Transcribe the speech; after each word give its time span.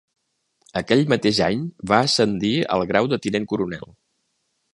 Aquell 0.79 1.03
mateix 1.13 1.41
any 1.49 1.61
va 1.91 1.99
ascendir 2.07 2.55
al 2.77 2.87
grau 2.93 3.11
de 3.13 3.21
tinent 3.27 3.47
coronel. 3.53 3.87